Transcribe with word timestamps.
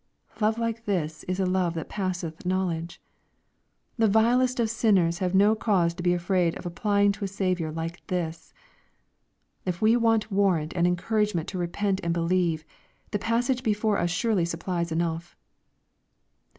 Love 0.39 0.57
like 0.57 0.85
this 0.85 1.23
is 1.25 1.39
a 1.39 1.45
love 1.45 1.75
that 1.75 1.87
passeth 1.87 2.43
knowledge. 2.43 2.99
The 3.97 4.07
vilest 4.07 4.59
of 4.59 4.67
sin 4.67 4.95
ners 4.95 5.19
have 5.19 5.35
no 5.35 5.53
cause 5.53 5.93
to 5.93 6.01
be 6.01 6.11
afraid 6.15 6.57
of 6.57 6.65
applying 6.65 7.11
to 7.11 7.25
a 7.25 7.27
Saviour 7.27 7.71
like 7.71 8.07
this. 8.07 8.51
If 9.63 9.79
we 9.79 9.95
want 9.95 10.31
warrant 10.31 10.73
and 10.75 10.87
encouragement 10.87 11.47
to 11.49 11.59
repent 11.59 12.01
and 12.03 12.15
believe, 12.15 12.65
the 13.11 13.19
passage 13.19 13.61
before 13.61 13.99
us 13.99 14.09
surely 14.09 14.43
supplies 14.43 14.91
enough. 14.91 15.37